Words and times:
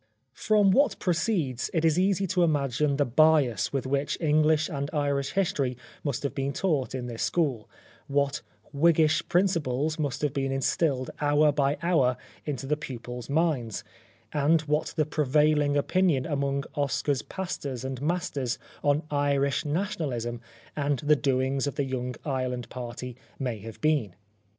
From 0.33 0.71
what 0.71 0.97
precedes 0.97 1.69
it 1.75 1.85
is 1.85 1.99
easy 1.99 2.25
to 2.25 2.41
imagine 2.41 2.97
the 2.97 3.05
bias 3.05 3.71
with 3.71 3.85
which 3.85 4.17
English 4.19 4.67
and 4.67 4.89
Irish 4.91 5.33
history 5.33 5.77
must 6.03 6.23
have 6.23 6.33
been 6.33 6.53
taught 6.53 6.95
in 6.95 7.05
this 7.05 7.21
school, 7.21 7.69
what 8.07 8.41
Whiggish 8.73 9.21
principles 9.29 9.99
must 9.99 10.23
have 10.23 10.33
been 10.33 10.51
instilled 10.51 11.11
hour 11.21 11.51
by 11.51 11.77
hour 11.83 12.17
into 12.47 12.65
the 12.65 12.75
pupils' 12.75 13.29
minds, 13.29 13.83
and 14.33 14.61
what 14.61 14.91
the 14.97 15.05
prevailing 15.05 15.77
opinion 15.77 16.25
among 16.25 16.63
Oscar's 16.73 17.21
pastors 17.21 17.85
and 17.85 18.01
masters 18.01 18.57
on 18.83 19.03
Irish 19.11 19.65
Nationalism, 19.65 20.41
and 20.75 20.97
the 20.97 21.15
doings 21.15 21.67
of 21.67 21.75
the 21.75 21.85
Young 21.85 22.15
Ireland 22.25 22.69
Party 22.69 23.17
may 23.37 23.59
have 23.59 23.79
been. 23.81 24.15